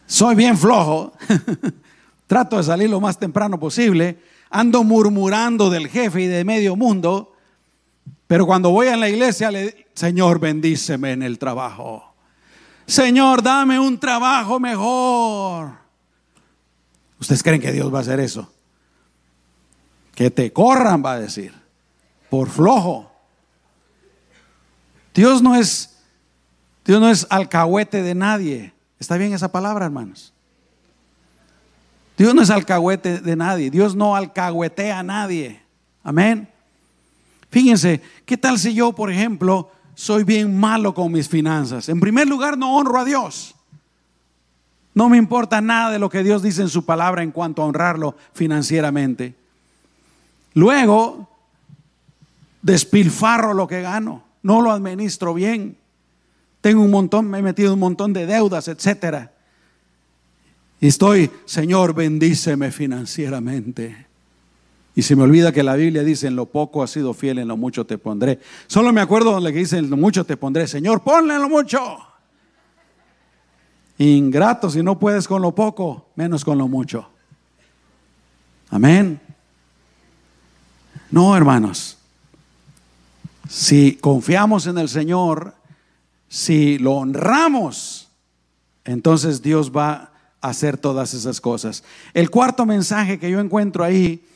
[0.06, 1.12] Soy bien flojo.
[2.26, 4.18] trato de salir lo más temprano posible.
[4.50, 7.32] Ando murmurando del jefe y de medio mundo.
[8.26, 12.14] Pero cuando voy a la iglesia, le, Señor, bendíceme en el trabajo.
[12.86, 15.72] Señor, dame un trabajo mejor.
[17.20, 18.50] ¿Ustedes creen que Dios va a hacer eso?
[20.14, 21.52] Que te corran, va a decir,
[22.28, 23.10] por flojo.
[25.14, 25.93] Dios no es,
[26.84, 28.72] Dios no es alcahuete de nadie.
[28.98, 30.32] ¿Está bien esa palabra, hermanos?
[32.16, 33.70] Dios no es alcahuete de nadie.
[33.70, 35.60] Dios no alcahuetea a nadie.
[36.02, 36.48] Amén.
[37.50, 41.88] Fíjense, ¿qué tal si yo, por ejemplo, soy bien malo con mis finanzas?
[41.88, 43.54] En primer lugar, no honro a Dios.
[44.94, 47.66] No me importa nada de lo que Dios dice en su palabra en cuanto a
[47.66, 49.34] honrarlo financieramente.
[50.54, 51.28] Luego,
[52.62, 55.76] despilfarro lo que gano, no lo administro bien.
[56.64, 59.30] Tengo un montón, me he metido un montón de deudas, etcétera.
[60.80, 64.06] Y estoy, Señor, bendíceme financieramente.
[64.94, 67.48] Y se me olvida que la Biblia dice, en lo poco has sido fiel, en
[67.48, 68.40] lo mucho te pondré.
[68.66, 70.66] Solo me acuerdo donde dice, en lo mucho te pondré.
[70.66, 71.98] Señor, ponle en lo mucho.
[73.98, 77.06] Ingrato, si no puedes con lo poco, menos con lo mucho.
[78.70, 79.20] Amén.
[81.10, 81.98] No, hermanos.
[83.50, 85.52] Si confiamos en el Señor,
[86.34, 88.08] si lo honramos,
[88.84, 91.84] entonces Dios va a hacer todas esas cosas.
[92.12, 94.26] El cuarto mensaje que yo encuentro ahí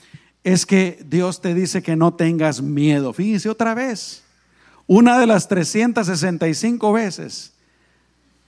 [0.45, 3.13] es que Dios te dice que no tengas miedo.
[3.13, 4.23] Fíjense otra vez,
[4.87, 7.55] una de las 365 veces.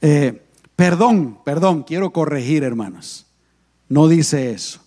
[0.01, 0.41] Eh,
[0.77, 3.27] perdón, perdón, quiero corregir hermanos.
[3.89, 4.81] No dice eso.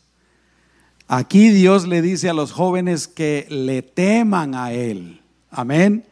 [1.10, 5.21] Aquí Dios le dice a los jóvenes que le teman a Él.
[5.52, 6.06] Amén.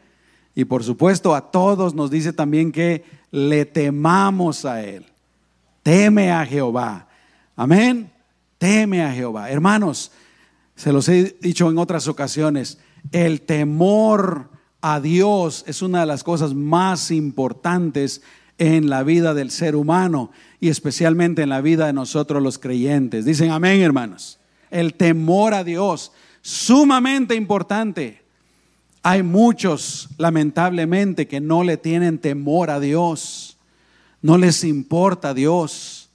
[0.54, 5.06] Y por supuesto a todos nos dice también que le temamos a Él.
[5.82, 7.08] Teme a Jehová.
[7.56, 8.10] Amén.
[8.58, 9.50] Teme a Jehová.
[9.50, 10.12] Hermanos,
[10.76, 12.78] se los he dicho en otras ocasiones,
[13.10, 18.22] el temor a Dios es una de las cosas más importantes
[18.58, 23.24] en la vida del ser humano y especialmente en la vida de nosotros los creyentes.
[23.24, 24.38] Dicen amén, hermanos.
[24.70, 26.12] El temor a Dios,
[26.42, 28.21] sumamente importante.
[29.02, 33.58] Hay muchos, lamentablemente, que no le tienen temor a Dios.
[34.20, 36.10] No les importa Dios.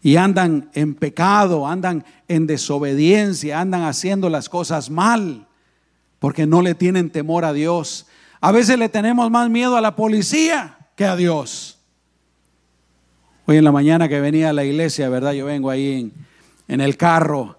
[0.00, 5.46] Y andan en pecado, andan en desobediencia, andan haciendo las cosas mal,
[6.20, 8.06] porque no le tienen temor a Dios.
[8.40, 11.78] A veces le tenemos más miedo a la policía que a Dios.
[13.46, 15.32] Hoy en la mañana que venía a la iglesia, ¿verdad?
[15.32, 16.12] Yo vengo ahí en,
[16.68, 17.56] en el carro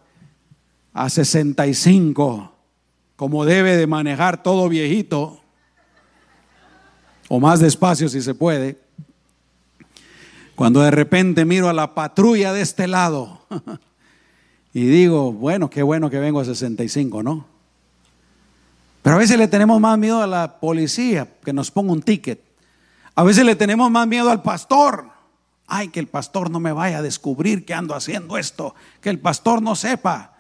[0.94, 2.53] a 65
[3.24, 5.40] como debe de manejar todo viejito,
[7.30, 8.78] o más despacio si se puede,
[10.56, 13.40] cuando de repente miro a la patrulla de este lado
[14.74, 17.46] y digo, bueno, qué bueno que vengo a 65, ¿no?
[19.04, 22.44] Pero a veces le tenemos más miedo a la policía que nos ponga un ticket.
[23.16, 25.12] A veces le tenemos más miedo al pastor.
[25.66, 29.20] Ay, que el pastor no me vaya a descubrir que ando haciendo esto, que el
[29.20, 30.33] pastor no sepa.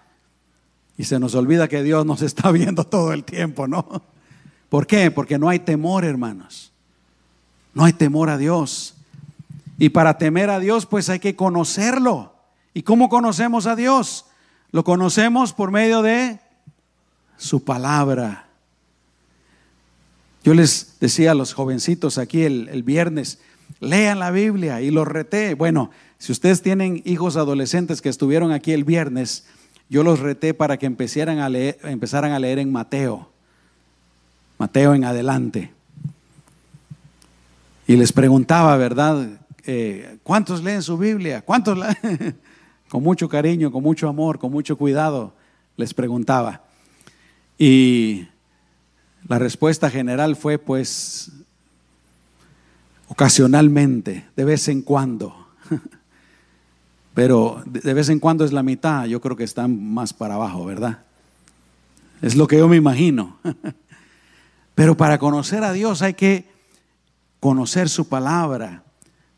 [0.97, 4.03] Y se nos olvida que Dios nos está viendo todo el tiempo, ¿no?
[4.69, 5.11] ¿Por qué?
[5.11, 6.71] Porque no hay temor, hermanos.
[7.73, 8.95] No hay temor a Dios.
[9.77, 12.33] Y para temer a Dios, pues hay que conocerlo.
[12.73, 14.25] ¿Y cómo conocemos a Dios?
[14.71, 16.39] Lo conocemos por medio de
[17.37, 18.47] su palabra.
[20.43, 23.39] Yo les decía a los jovencitos aquí el, viernes,
[23.79, 25.53] lean la Biblia y los reté.
[25.53, 29.45] Bueno, si ustedes tienen hijos adolescentes que estuvieron aquí el viernes,
[29.93, 33.29] yo los reté para que empezaran a leer, empezaran a leer en Mateo.
[34.57, 35.71] Mateo en adelante.
[37.85, 39.27] Y les preguntaba, ¿verdad?
[39.67, 41.43] Eh, ¿Cuántos leen su Biblia?
[41.43, 41.77] ¿Cuántos
[42.89, 45.35] con mucho cariño, con mucho amor, con mucho cuidado,
[45.77, 46.63] les preguntaba.
[47.59, 48.27] Y
[49.27, 51.31] la respuesta general fue, pues,
[53.09, 55.35] ocasionalmente, de vez en cuando.
[57.13, 60.65] Pero de vez en cuando es la mitad, yo creo que están más para abajo,
[60.65, 60.99] ¿verdad?
[62.21, 63.37] Es lo que yo me imagino.
[64.75, 66.49] Pero para conocer a Dios hay que
[67.39, 68.83] conocer su palabra.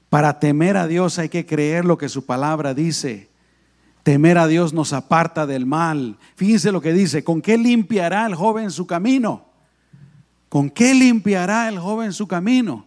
[0.10, 3.30] Para temer a Dios hay que creer lo que su palabra dice.
[4.04, 6.18] Temer a Dios nos aparta del mal.
[6.36, 9.46] Fíjense lo que dice, ¿con qué limpiará el joven su camino?
[10.48, 12.86] ¿Con qué limpiará el joven su camino?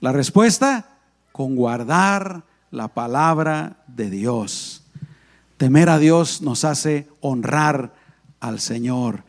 [0.00, 0.96] La respuesta,
[1.30, 4.82] con guardar la palabra de Dios.
[5.56, 7.94] Temer a Dios nos hace honrar
[8.40, 9.24] al Señor.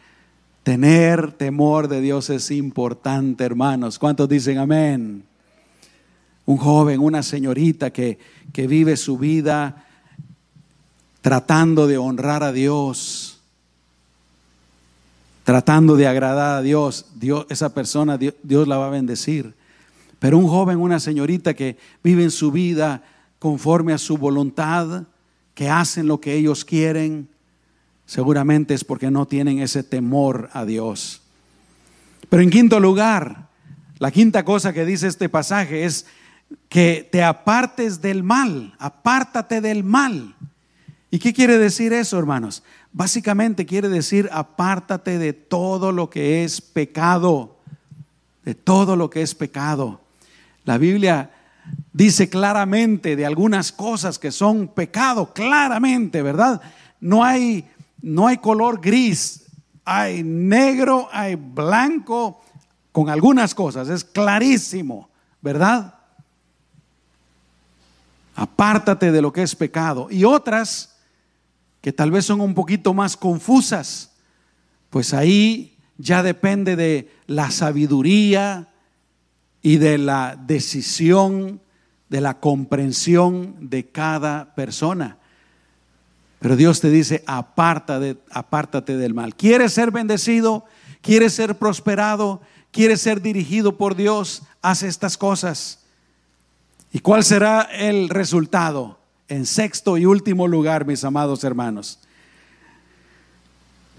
[0.63, 3.97] Tener temor de Dios es importante, hermanos.
[3.97, 5.23] ¿Cuántos dicen amén?
[6.45, 8.19] Un joven, una señorita que,
[8.54, 9.86] que vive su vida
[11.21, 13.39] tratando de honrar a Dios,
[15.43, 19.54] tratando de agradar a Dios, Dios esa persona Dios, Dios la va a bendecir.
[20.19, 23.04] Pero un joven, una señorita que vive en su vida
[23.39, 25.04] conforme a su voluntad,
[25.56, 27.28] que hacen lo que ellos quieren,
[28.06, 31.21] seguramente es porque no tienen ese temor a Dios.
[32.30, 33.49] Pero en quinto lugar,
[33.97, 36.05] la quinta cosa que dice este pasaje es
[36.68, 40.36] que te apartes del mal, apártate del mal.
[41.11, 42.63] ¿Y qué quiere decir eso, hermanos?
[42.91, 47.57] Básicamente quiere decir apártate de todo lo que es pecado,
[48.43, 50.01] de todo lo que es pecado.
[50.66, 51.32] La Biblia
[51.93, 56.61] dice claramente de algunas cosas que son pecado, claramente, ¿verdad?
[56.99, 57.67] No hay,
[58.01, 59.45] no hay color gris,
[59.86, 62.41] hay negro, hay blanco,
[62.91, 65.09] con algunas cosas, es clarísimo,
[65.41, 65.95] ¿verdad?
[68.36, 70.07] Apártate de lo que es pecado.
[70.09, 70.97] Y otras
[71.82, 74.11] que tal vez son un poquito más confusas,
[74.89, 78.67] pues ahí ya depende de la sabiduría
[79.62, 81.62] y de la decisión,
[82.10, 85.18] de la comprensión de cada persona.
[86.39, 89.36] Pero Dios te dice, apártate del mal.
[89.36, 90.66] ¿Quieres ser bendecido?
[91.01, 92.41] ¿Quieres ser prosperado?
[92.72, 94.43] ¿Quieres ser dirigido por Dios?
[94.62, 95.80] Haz estas cosas.
[96.93, 98.99] ¿Y cuál será el resultado?
[99.28, 101.99] En sexto y último lugar, mis amados hermanos.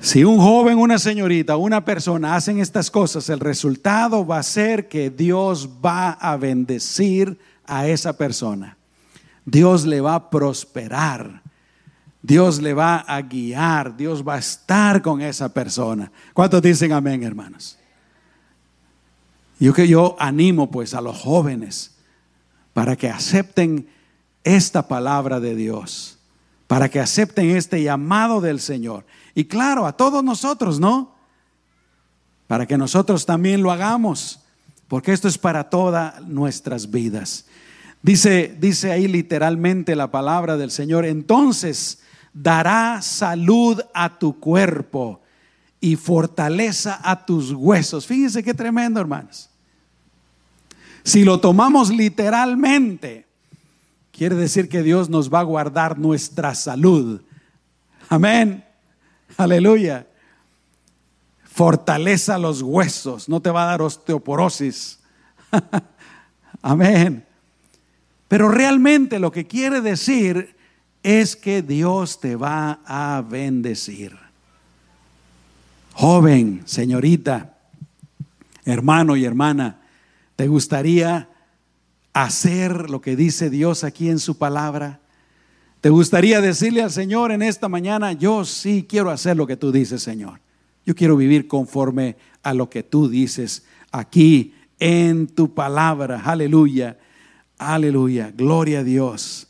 [0.01, 4.89] Si un joven, una señorita, una persona hacen estas cosas, el resultado va a ser
[4.89, 8.79] que Dios va a bendecir a esa persona.
[9.45, 11.43] Dios le va a prosperar.
[12.23, 13.95] Dios le va a guiar.
[13.95, 16.11] Dios va a estar con esa persona.
[16.33, 17.79] ¿Cuántos dicen amén, hermanos?
[19.59, 21.95] Yo que yo animo pues a los jóvenes
[22.73, 23.87] para que acepten
[24.45, 26.19] esta palabra de Dios,
[26.67, 29.05] para que acepten este llamado del Señor.
[29.35, 31.15] Y claro, a todos nosotros, ¿no?
[32.47, 34.41] Para que nosotros también lo hagamos,
[34.89, 37.47] porque esto es para todas nuestras vidas.
[38.03, 42.01] Dice, dice ahí literalmente la palabra del Señor, entonces
[42.33, 45.21] dará salud a tu cuerpo
[45.81, 48.07] y fortaleza a tus huesos.
[48.07, 49.51] Fíjense qué tremendo, hermanos.
[51.03, 53.27] Si lo tomamos literalmente,
[54.13, 57.23] quiere decir que Dios nos va a guardar nuestra salud.
[58.09, 58.65] Amén.
[59.37, 60.07] Aleluya.
[61.45, 65.01] Fortaleza los huesos, no te va a dar osteoporosis.
[66.63, 67.25] Amén.
[68.29, 70.55] Pero realmente lo que quiere decir
[71.03, 74.17] es que Dios te va a bendecir.
[75.95, 77.59] Joven, señorita,
[78.65, 79.81] hermano y hermana,
[80.41, 81.29] ¿Te gustaría
[82.15, 85.00] hacer lo que dice Dios aquí en su palabra?
[85.81, 89.73] ¿Te gustaría decirle al Señor en esta mañana, yo sí quiero hacer lo que tú
[89.73, 90.41] dices, Señor?
[90.85, 96.23] Yo quiero vivir conforme a lo que tú dices aquí en tu palabra.
[96.25, 96.99] Aleluya,
[97.59, 99.49] aleluya, gloria a Dios.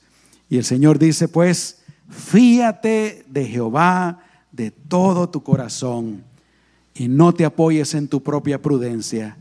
[0.48, 6.24] Y el Señor dice, pues, fíate de Jehová de todo tu corazón
[6.94, 9.36] y no te apoyes en tu propia prudencia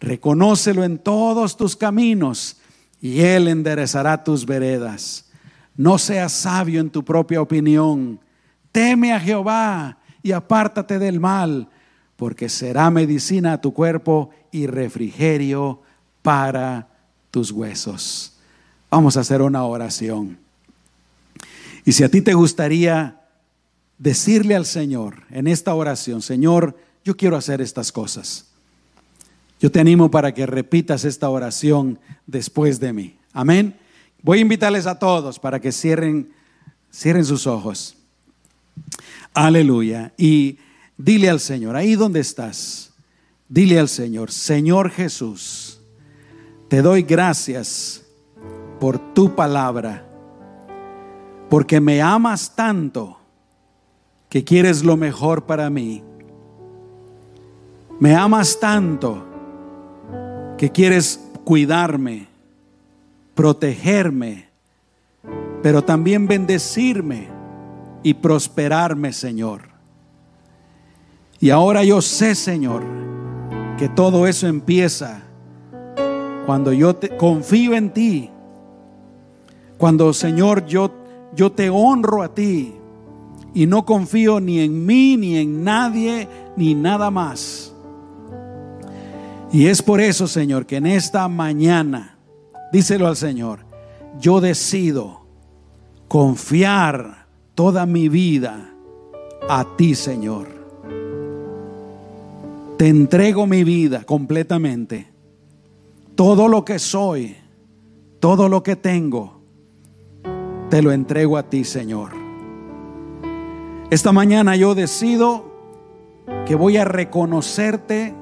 [0.00, 2.58] Reconócelo en todos tus caminos
[3.00, 5.25] y Él enderezará tus veredas.
[5.76, 8.18] No seas sabio en tu propia opinión.
[8.72, 11.68] Teme a Jehová y apártate del mal,
[12.16, 15.82] porque será medicina a tu cuerpo y refrigerio
[16.22, 16.88] para
[17.30, 18.32] tus huesos.
[18.90, 20.38] Vamos a hacer una oración.
[21.84, 23.20] Y si a ti te gustaría
[23.98, 28.46] decirle al Señor en esta oración, Señor, yo quiero hacer estas cosas.
[29.60, 33.16] Yo te animo para que repitas esta oración después de mí.
[33.32, 33.76] Amén.
[34.26, 36.32] Voy a invitarles a todos para que cierren,
[36.92, 37.96] cierren sus ojos.
[39.32, 40.12] Aleluya.
[40.16, 40.58] Y
[40.98, 42.92] dile al Señor, ahí donde estás,
[43.48, 45.78] dile al Señor, Señor Jesús,
[46.66, 48.02] te doy gracias
[48.80, 50.04] por tu palabra,
[51.48, 53.20] porque me amas tanto
[54.28, 56.02] que quieres lo mejor para mí.
[58.00, 59.24] Me amas tanto
[60.58, 62.26] que quieres cuidarme,
[63.36, 64.48] protegerme,
[65.62, 67.28] pero también bendecirme
[68.02, 69.68] y prosperarme, Señor.
[71.38, 72.82] Y ahora yo sé, Señor,
[73.78, 75.22] que todo eso empieza
[76.46, 78.30] cuando yo te, confío en ti,
[79.76, 80.90] cuando, Señor, yo,
[81.34, 82.72] yo te honro a ti
[83.52, 86.26] y no confío ni en mí, ni en nadie,
[86.56, 87.74] ni nada más.
[89.52, 92.15] Y es por eso, Señor, que en esta mañana,
[92.76, 93.60] díselo al Señor,
[94.20, 95.22] yo decido
[96.08, 98.70] confiar toda mi vida
[99.48, 100.48] a ti, Señor.
[102.76, 105.10] Te entrego mi vida completamente.
[106.16, 107.34] Todo lo que soy,
[108.20, 109.40] todo lo que tengo,
[110.68, 112.10] te lo entrego a ti, Señor.
[113.88, 115.46] Esta mañana yo decido
[116.44, 118.14] que voy a reconocerte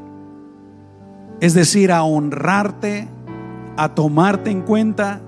[1.41, 3.09] es decir, a honrarte,
[3.77, 5.21] a tomarte en cuenta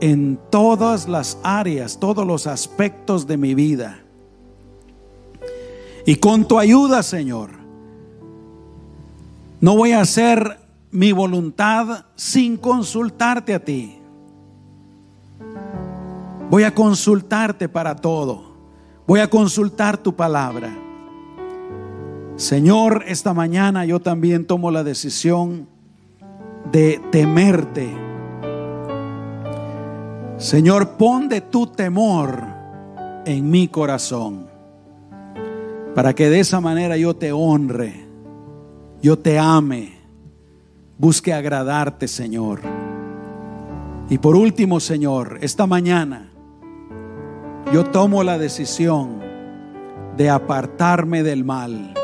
[0.00, 4.00] en todas las áreas, todos los aspectos de mi vida.
[6.04, 7.50] Y con tu ayuda, Señor,
[9.60, 13.98] no voy a hacer mi voluntad sin consultarte a ti.
[16.50, 18.54] Voy a consultarte para todo.
[19.06, 20.72] Voy a consultar tu palabra.
[22.36, 25.68] Señor, esta mañana yo también tomo la decisión
[26.70, 27.96] de temerte.
[30.36, 32.42] Señor, pon de tu temor
[33.24, 34.46] en mi corazón,
[35.94, 38.06] para que de esa manera yo te honre,
[39.00, 39.98] yo te ame,
[40.98, 42.60] busque agradarte, Señor.
[44.08, 46.30] Y por último, Señor, esta mañana
[47.72, 49.20] yo tomo la decisión
[50.16, 51.94] de apartarme del mal,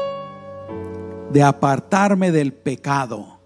[1.33, 3.42] de apartarme del pecado.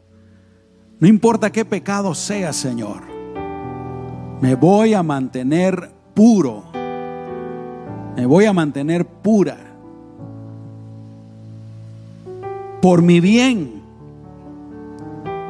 [0.99, 3.03] No importa qué pecado sea, Señor.
[4.41, 6.65] Me voy a mantener puro.
[8.17, 9.59] Me voy a mantener pura.
[12.81, 13.83] Por mi bien,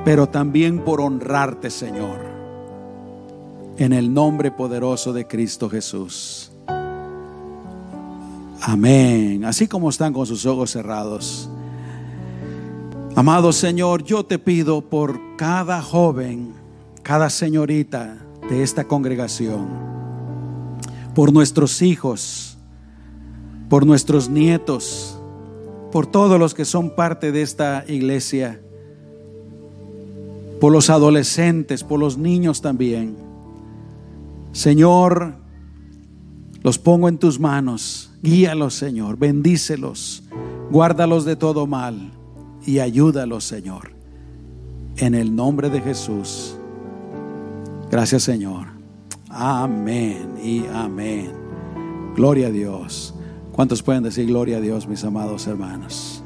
[0.05, 2.27] pero también por honrarte, Señor.
[3.77, 6.51] En el nombre poderoso de Cristo Jesús.
[8.63, 9.45] Amén.
[9.45, 11.49] Así como están con sus ojos cerrados.
[13.17, 16.53] Amado Señor, yo te pido por cada joven,
[17.03, 18.19] cada señorita
[18.51, 19.69] de esta congregación,
[21.15, 22.59] por nuestros hijos,
[23.71, 25.19] por nuestros nietos,
[25.93, 28.61] por todos los que son parte de esta iglesia,
[30.61, 33.17] por los adolescentes, por los niños también.
[34.53, 35.37] Señor,
[36.63, 38.11] los pongo en tus manos.
[38.23, 39.17] Guíalos, Señor.
[39.17, 40.23] Bendícelos.
[40.71, 42.16] Guárdalos de todo mal.
[42.67, 43.93] Y ayúdalos, Señor.
[44.97, 46.57] En el nombre de Jesús.
[47.91, 48.67] Gracias, Señor.
[49.31, 51.31] Amén y amén.
[52.17, 53.15] Gloria a Dios.
[53.53, 56.23] ¿Cuántos pueden decir gloria a Dios, mis amados hermanos?